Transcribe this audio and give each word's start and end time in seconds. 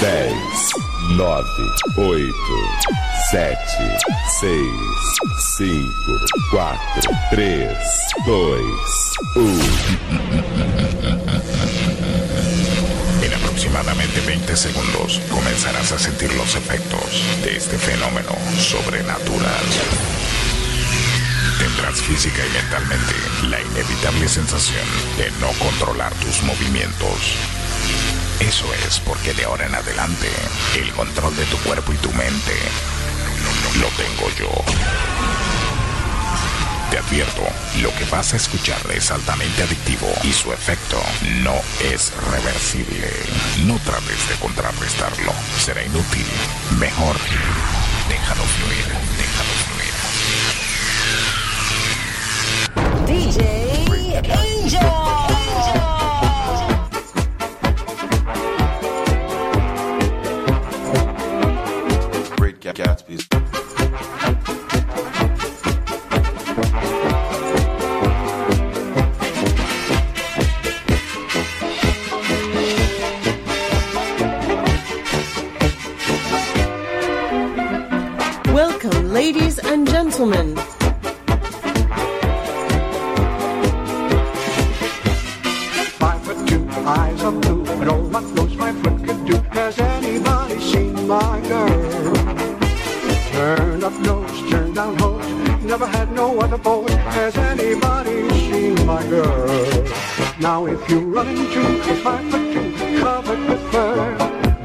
10, 0.00 0.32
9, 1.16 1.44
8, 1.96 2.32
7, 3.30 3.58
6, 4.40 4.62
5, 5.56 5.90
4, 6.52 7.10
3, 7.30 7.76
2, 8.24 8.60
1. 9.34 9.64
En 13.22 13.34
aproximadamente 13.34 14.20
20 14.20 14.56
segundos 14.56 15.20
comenzarás 15.28 15.90
a 15.90 15.98
sentir 15.98 16.32
los 16.34 16.54
efectos 16.54 17.24
de 17.42 17.56
este 17.56 17.76
fenómeno 17.76 18.36
sobrenatural. 18.60 19.64
Tendrás 21.58 22.00
física 22.02 22.46
y 22.46 22.50
mentalmente 22.52 23.14
la 23.48 23.60
inevitable 23.60 24.28
sensación 24.28 24.86
de 25.16 25.28
no 25.40 25.48
controlar 25.58 26.14
tus 26.14 26.40
movimientos. 26.44 27.57
Eso 28.40 28.66
es 28.86 29.00
porque 29.00 29.34
de 29.34 29.44
ahora 29.44 29.66
en 29.66 29.74
adelante 29.74 30.28
el 30.76 30.92
control 30.92 31.36
de 31.36 31.44
tu 31.46 31.56
cuerpo 31.58 31.92
y 31.92 31.96
tu 31.96 32.12
mente 32.12 32.54
lo 33.80 33.88
tengo 33.88 34.28
yo. 34.38 34.48
Te 36.90 36.98
advierto, 36.98 37.42
lo 37.82 37.94
que 37.94 38.04
vas 38.06 38.32
a 38.32 38.36
escuchar 38.36 38.80
es 38.94 39.10
altamente 39.10 39.62
adictivo 39.62 40.08
y 40.22 40.32
su 40.32 40.52
efecto 40.52 41.00
no 41.42 41.54
es 41.92 42.12
reversible. 42.30 43.10
No 43.66 43.78
trates 43.80 44.28
de 44.28 44.34
contrarrestarlo, 44.36 45.32
será 45.58 45.82
inútil. 45.84 46.26
Mejor, 46.78 47.16
déjalo 48.08 48.42
fluir, 48.44 48.86
déjalo 49.18 49.52
fluir. 49.66 49.94
DJ 53.06 54.16
Angel. 54.32 55.07
And 79.68 79.86
gentlemen. 79.86 80.56
Five 86.00 86.22
foot 86.24 86.48
two, 86.48 86.66
eyes 86.70 87.22
are 87.22 87.32
blue, 87.32 87.64
but 87.64 87.88
oh, 87.88 88.08
what 88.08 88.34
those 88.34 88.56
my 88.56 88.72
foot 88.72 89.04
could 89.04 89.26
do. 89.26 89.36
Has 89.58 89.78
anybody 89.78 90.58
seen 90.60 91.06
my 91.06 91.40
girl? 91.48 92.14
Turned 93.32 93.84
up 93.84 93.92
nose, 94.00 94.50
turned 94.50 94.74
down 94.74 94.96
hose, 94.98 95.62
never 95.62 95.86
had 95.86 96.10
no 96.12 96.38
other 96.40 96.58
boy. 96.58 96.88
Has 97.18 97.36
anybody 97.36 98.28
seen 98.46 98.74
my 98.86 99.02
girl? 99.08 99.86
Now 100.40 100.64
if 100.64 100.88
you 100.88 101.00
run 101.00 101.28
into 101.28 101.94
five 102.02 102.24
foot 102.30 102.52
two, 102.54 103.00
covered 103.00 103.42
with 103.48 103.62
fur, 103.70 104.16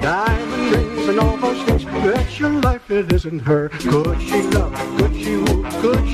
diamond 0.02 0.72
rings 0.72 1.08
and 1.10 1.20
all 1.20 1.38
those 1.38 1.62
things, 1.64 1.84
bet 1.84 2.40
your 2.40 2.54
life 2.62 2.73
it 2.90 3.12
isn't 3.14 3.40
her. 3.40 3.70
Could 3.70 4.22
she 4.22 4.42
love? 4.42 4.74
Could 4.98 5.16
she 5.16 5.38
woo? 5.38 5.64
Could 5.82 6.08
she? 6.08 6.13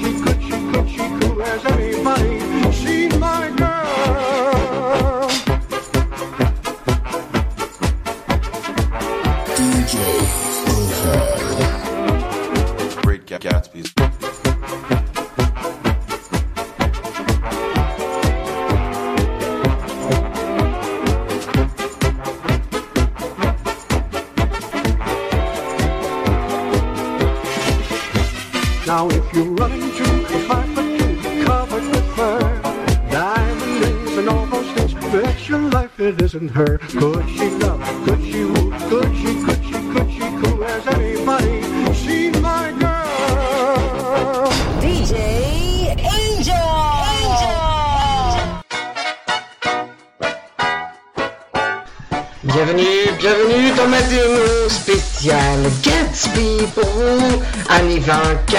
2020 58.01 58.58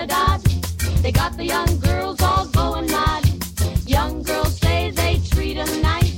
Trinidad. 0.00 0.40
They 1.02 1.12
got 1.12 1.36
the 1.36 1.44
young 1.44 1.78
girls 1.78 2.22
all 2.22 2.46
going 2.46 2.86
mad. 2.86 3.22
Young 3.86 4.22
girls 4.22 4.58
say 4.58 4.90
they 4.90 5.20
treat 5.30 5.58
'em 5.58 5.82
nice. 5.82 6.16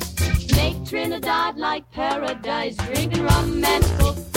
Make 0.54 0.86
Trinidad 0.86 1.56
like 1.56 1.90
paradise. 1.90 2.76
Drinking 2.76 3.24
rum 3.24 3.64
and 3.64 3.84
coke. 3.98 4.31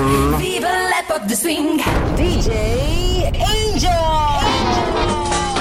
Jam. 0.00 0.36
Vive 0.38 0.66
l'époque 0.88 1.26
the 1.28 1.34
swing. 1.34 1.78
DJ 2.16 2.50
Angel. 3.34 3.90
Angel. 4.42 5.59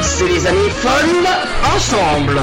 C'est 0.00 0.28
les 0.28 0.46
années 0.46 0.70
folles 0.70 1.28
ensemble. 1.76 2.40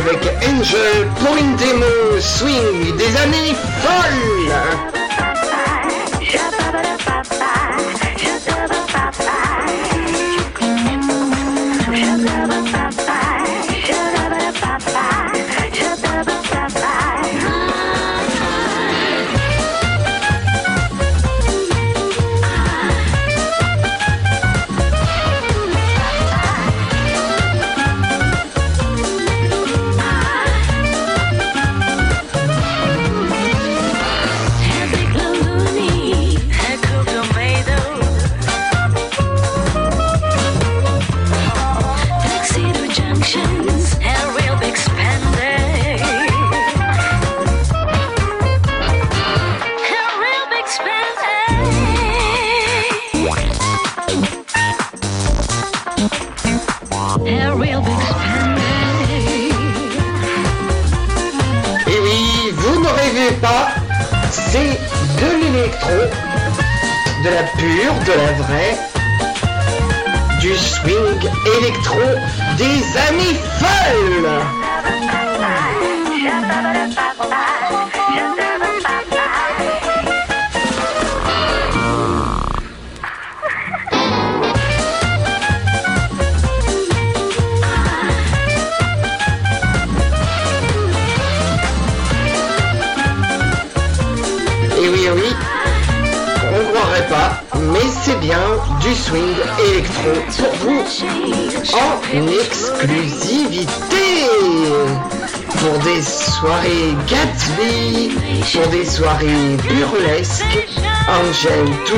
avec 0.00 0.28
Angel 0.48 1.06
pour 1.18 1.36
une 1.36 1.56
démo 1.56 2.20
swing 2.20 2.96
des 2.96 3.16
années 3.16 3.54
folles. 3.82 4.89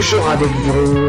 toujours 0.02 0.28
avec 0.28 0.48
vous. 0.48 1.01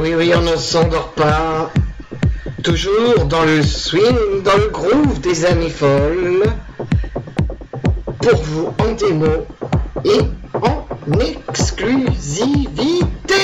Oui, 0.00 0.14
oui, 0.16 0.32
on 0.34 0.40
ne 0.40 0.56
s'endort 0.56 1.10
pas. 1.10 1.70
Toujours 2.62 3.26
dans 3.26 3.44
le 3.44 3.62
swing, 3.62 4.42
dans 4.42 4.56
le 4.56 4.68
groove 4.68 5.20
des 5.20 5.44
années 5.44 5.68
folles. 5.68 6.44
Pour 8.20 8.42
vous 8.42 8.72
en 8.78 8.92
démo 8.92 9.46
et 10.04 10.20
en 10.54 10.86
exclusivité. 11.20 13.34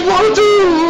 people 0.00 0.34
do. 0.34 0.87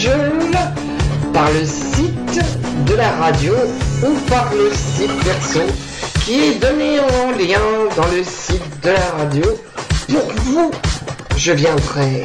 Par 0.00 1.50
le 1.50 1.66
site 1.66 2.40
de 2.86 2.94
la 2.94 3.10
radio 3.16 3.52
ou 4.04 4.14
par 4.30 4.48
le 4.54 4.70
site 4.72 5.12
perso 5.24 5.60
qui 6.24 6.34
est 6.34 6.54
donné 6.60 7.00
en 7.00 7.32
lien 7.32 7.58
dans 7.96 8.06
le 8.06 8.22
site 8.22 8.62
de 8.84 8.90
la 8.90 9.06
radio. 9.18 9.42
Pour 10.06 10.32
vous, 10.44 10.70
je 11.36 11.50
viendrai. 11.50 12.22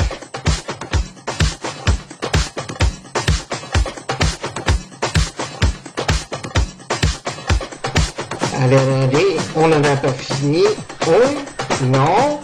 Allez, 8.61 8.77
allez, 8.77 9.37
on 9.55 9.67
n'en 9.67 9.83
a 9.83 9.95
pas 9.95 10.13
fini. 10.13 10.63
On 11.07 11.85
non. 11.87 12.42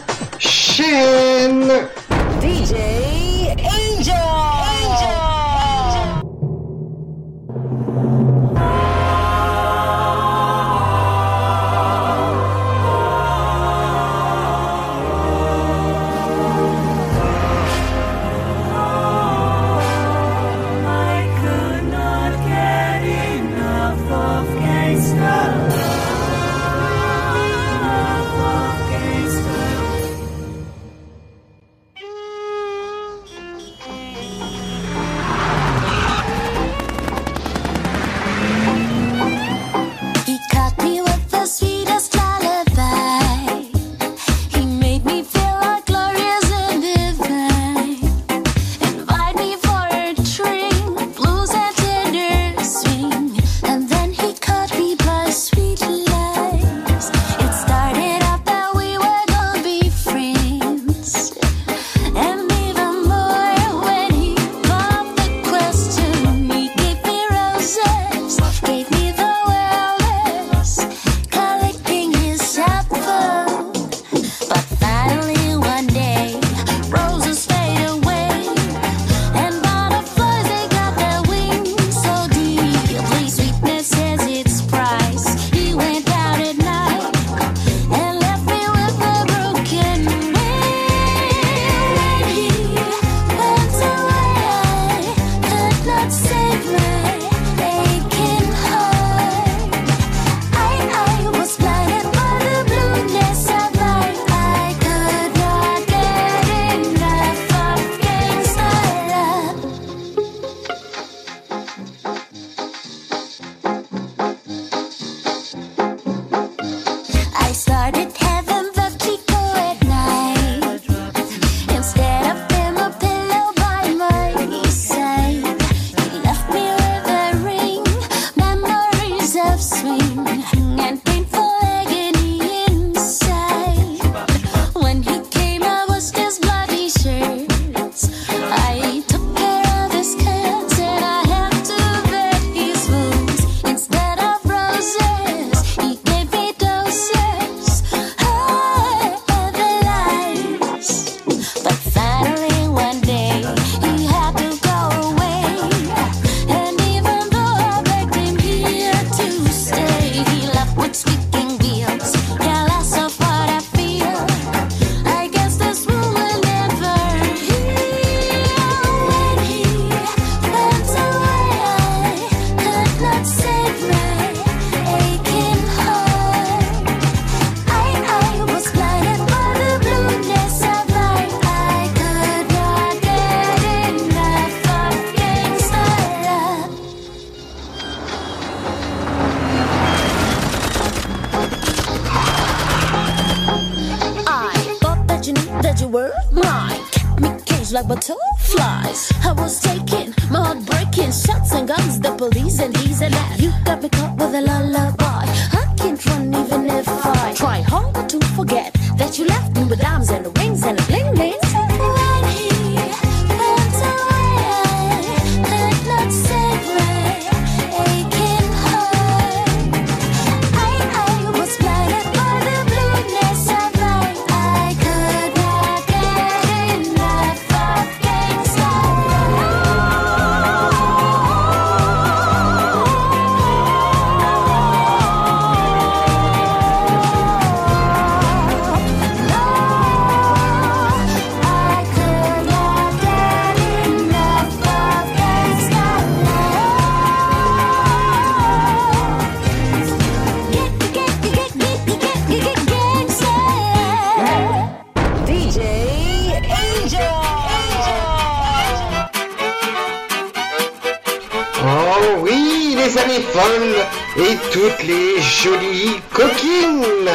Oh 261.62 262.20
oui, 262.22 262.76
les 262.78 262.98
années 262.98 263.22
folles 263.34 263.76
et 264.18 264.38
toutes 264.52 264.84
les 264.84 265.22
jolies 265.22 266.00
coquines. 266.14 267.10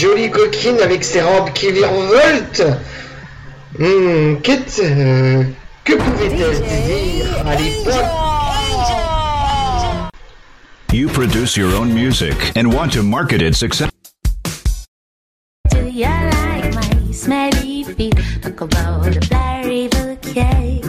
Ces 0.00 0.06
jolies 0.06 0.30
coquines 0.30 0.80
avec 0.82 1.04
ces 1.04 1.20
robes 1.20 1.52
qui 1.52 1.70
virevoltent. 1.72 2.62
Hmm, 3.78 4.36
qu'est- 4.42 4.80
euh, 4.82 5.44
que 5.84 5.92
pouvait-elle 5.94 6.62
dire 6.62 7.46
à 7.46 7.54
l'époque 7.56 8.04
You 10.92 11.08
produce 11.08 11.56
your 11.56 11.72
own 11.76 11.92
music 11.92 12.34
and 12.56 12.72
want 12.74 12.90
to 12.94 13.02
market 13.02 13.40
it 13.42 13.54
successfully. 13.54 13.90
Do 15.70 15.78
you 15.86 16.08
like 16.08 16.74
my 16.74 17.12
smelly 17.12 17.84
feet? 17.84 18.16
Talk 18.42 18.60
about 18.62 19.06
a 19.16 19.20
flowery 19.20 19.88
bouquet. 19.88 20.80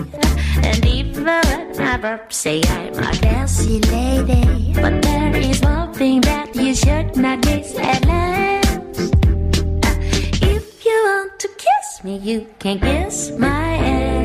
And 0.63 0.85
even 0.87 1.23
when 1.25 1.79
I 1.79 1.97
burp, 1.97 2.33
say 2.33 2.61
I'm 2.63 2.97
a 2.97 3.11
classy 3.13 3.79
lady. 3.91 4.73
But 4.73 5.00
you 12.31 12.47
can't 12.59 12.81
kiss 12.81 13.31
my 13.37 13.47
ass. 13.47 14.20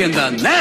In 0.00 0.12
the 0.12 0.30
neck. 0.30 0.57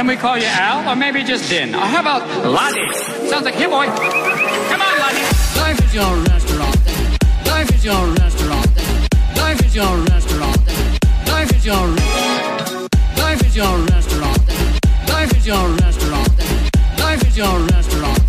Can 0.00 0.06
we 0.06 0.16
call 0.16 0.38
you 0.38 0.46
Al 0.46 0.88
or 0.90 0.96
maybe 0.96 1.22
just 1.22 1.50
Din? 1.50 1.74
Or 1.74 1.80
how 1.84 2.00
about 2.00 2.24
Lottie? 2.46 2.90
Sounds 3.28 3.44
like 3.44 3.54
here, 3.54 3.68
boy. 3.68 3.84
Come 3.84 4.80
on, 4.80 4.98
Lottie. 4.98 5.28
Life 5.60 5.78
is 5.84 5.94
your 5.94 6.16
restaurant. 6.24 6.76
Life 7.44 7.68
is 7.74 7.84
your 7.84 8.06
restaurant. 8.16 8.66
Life 9.36 9.60
is 9.60 9.76
your 9.76 9.96
restaurant. 10.08 10.56
Life 11.28 11.52
is 11.52 11.66
your 11.66 11.86
Life 13.20 13.42
is 13.44 13.54
your 13.54 13.76
restaurant. 13.92 14.40
Life 15.06 15.36
is 15.36 15.46
your 15.46 15.68
restaurant. 15.68 16.32
Life 16.98 17.22
is 17.28 17.36
your 17.36 17.58
restaurant. 17.68 18.22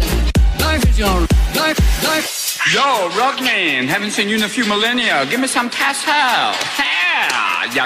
Life 0.59 0.83
is 0.89 0.99
your 0.99 1.19
life 1.55 1.79
life. 2.03 2.59
Yo, 2.73 3.07
Rockman, 3.15 3.87
haven't 3.87 4.11
seen 4.11 4.27
you 4.27 4.35
in 4.35 4.43
a 4.43 4.49
few 4.49 4.65
millennia. 4.65 5.25
Give 5.27 5.39
me 5.39 5.47
some 5.47 5.69
tassel. 5.69 6.51
Yeah, 6.77 7.73
yo, 7.73 7.85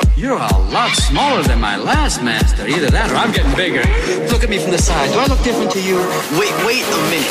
yo. 0.00 0.05
Say, 0.16 0.22
you're 0.22 0.36
a 0.36 0.58
lot 0.70 0.94
smaller 0.94 1.42
than 1.42 1.60
my 1.60 1.76
last 1.76 2.22
master. 2.22 2.66
Either 2.66 2.90
that 2.90 3.10
or 3.10 3.16
I'm 3.16 3.32
getting 3.32 3.54
bigger. 3.54 3.82
Look 4.30 4.42
at 4.42 4.50
me 4.50 4.58
from 4.58 4.70
the 4.70 4.78
side. 4.78 5.12
Do 5.12 5.18
I 5.18 5.26
look 5.26 5.42
different 5.42 5.70
to 5.72 5.80
you? 5.80 5.96
Wait, 6.38 6.52
wait 6.66 6.84
a 6.84 6.96
minute. 7.10 7.26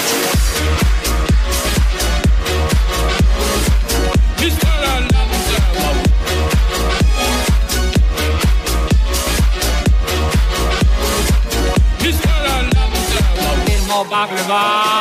Get 13.66 13.88
more 13.88 14.06
baklava. 14.06 14.95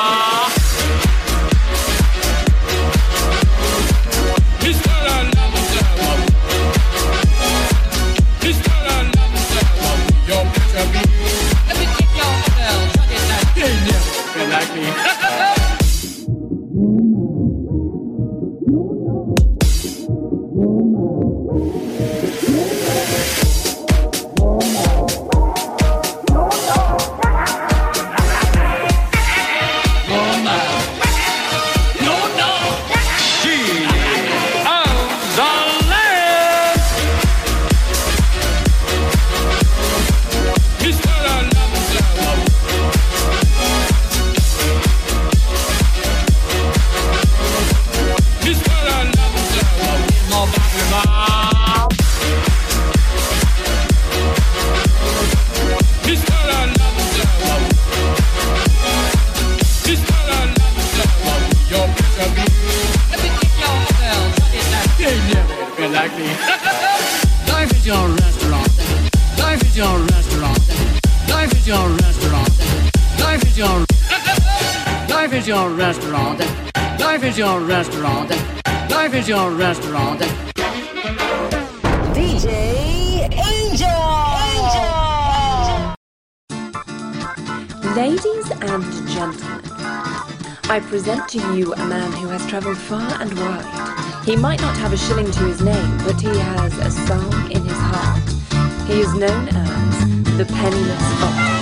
might 94.54 94.62
not 94.62 94.76
have 94.76 94.92
a 94.92 94.96
shilling 94.96 95.28
to 95.32 95.40
his 95.40 95.62
name, 95.62 95.98
but 96.04 96.20
he 96.20 96.28
has 96.28 96.78
a 96.78 96.88
song 97.08 97.50
in 97.50 97.60
his 97.64 97.76
heart. 97.76 98.86
He 98.86 99.00
is 99.00 99.12
known 99.14 99.48
as 99.48 100.36
the 100.38 100.44
Penniless 100.44 101.20
Fox. 101.20 101.53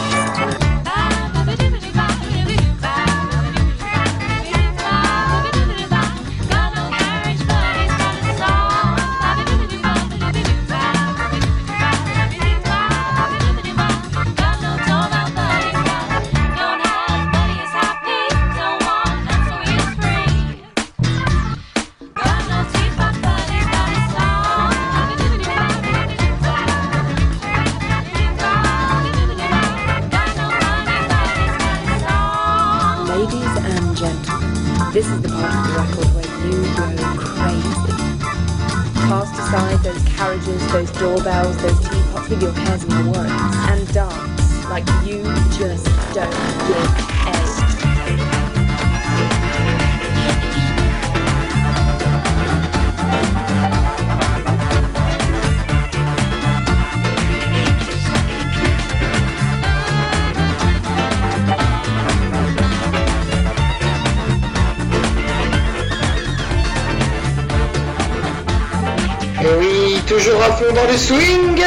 Oui, 69.59 70.03
toujours 70.07 70.43
à 70.43 70.53
fond 70.53 70.73
dans 70.75 70.91
le 70.91 70.97
swing. 70.97 71.63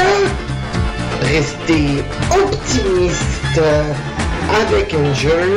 Restez 1.22 2.04
optimiste 2.32 3.60
avec 4.62 4.94
Angel 4.94 5.50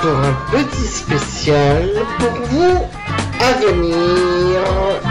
pour 0.00 0.10
un 0.10 0.36
petit 0.50 0.86
spécial 0.86 1.90
pour 2.18 2.32
vous 2.48 2.84
à 3.40 3.52
venir. 3.64 5.05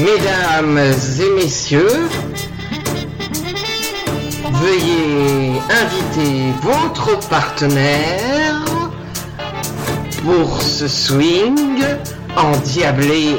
Mesdames 0.00 0.78
et 0.78 1.30
messieurs, 1.36 2.08
veuillez 4.50 5.60
inviter 5.68 6.54
votre 6.62 7.28
partenaire 7.28 8.64
pour 10.24 10.62
ce 10.62 10.88
swing 10.88 11.84
endiablé. 12.34 13.36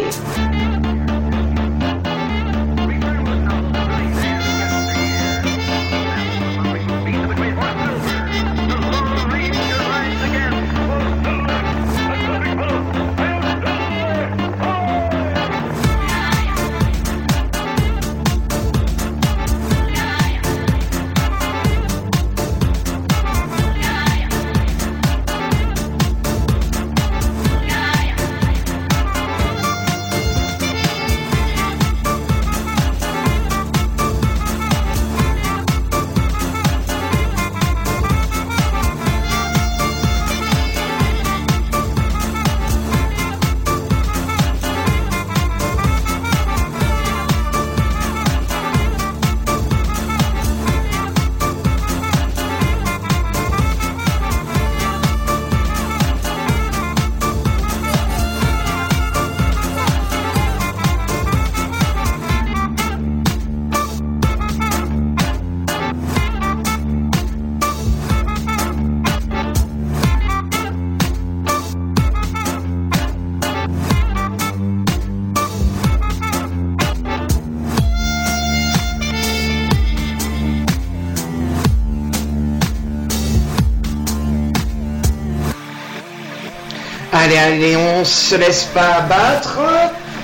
Allez, 87.62 87.76
on 87.76 88.03
se 88.03 88.36
laisse 88.38 88.64
pas 88.74 89.03
abattre. 89.03 89.59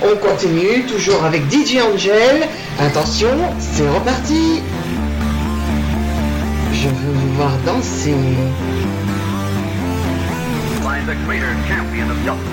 On 0.02 0.16
continue 0.16 0.82
toujours 0.86 1.22
avec 1.24 1.42
DJ 1.48 1.78
Angel. 1.78 2.48
Attention, 2.80 3.28
c'est 3.60 3.88
reparti. 3.88 4.60
Je 6.72 6.88
veux 6.88 7.12
vous 7.14 7.34
voir 7.34 7.52
danser. 7.64 8.16
by 10.82 10.98
the 11.06 11.14
greater 11.26 11.54
champion 11.68 12.10
of 12.10 12.16
Dublin. 12.24 12.50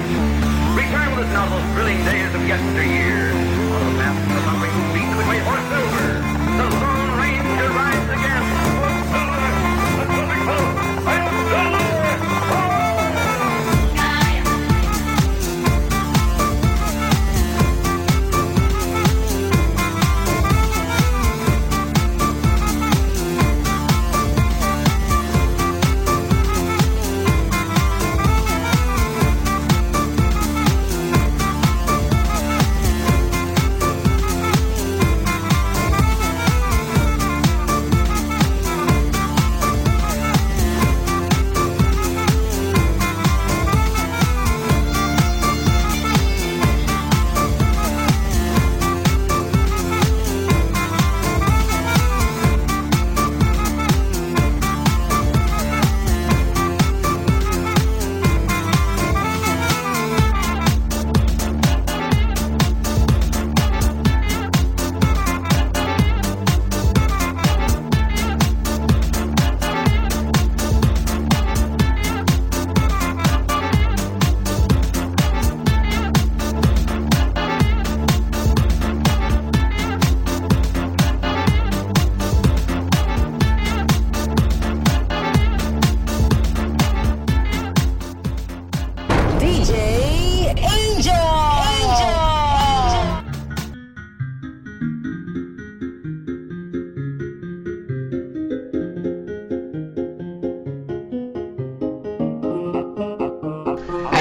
Return 0.76 1.16
with 1.16 1.26
us 1.26 1.34
now 1.34 1.50
those 1.50 1.66
thrilling 1.74 2.06
days 2.06 2.36
of 2.36 2.48
yesteryear. 2.48 3.32
On 3.74 3.82
the 3.90 3.98
map 3.98 4.14
of 4.14 4.36
the 4.36 4.68
who 4.70 4.94
beat 4.94 5.10
the 5.18 5.24
great 5.24 5.42
horse 5.50 5.66
silver. 5.66 6.22
The 6.60 6.68
Lone 6.78 7.20
Ranger 7.20 7.70
rides 7.74 8.10
again. 8.12 8.85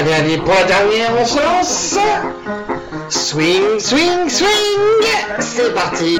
Pour 0.05 0.53
la 0.53 0.63
dernière, 0.65 1.09
on 1.19 1.25
se 1.25 1.39
lance. 1.39 1.97
Swing, 3.09 3.79
swing, 3.79 4.29
swing. 4.29 4.49
C'est 5.39 5.73
parti. 5.73 6.19